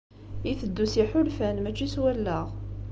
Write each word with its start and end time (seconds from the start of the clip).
Iteddu 0.51 0.85
s 0.91 0.93
yiḥulfan 0.99 1.57
mačči 1.61 1.87
s 1.93 1.95
wallaɣ. 2.01 2.47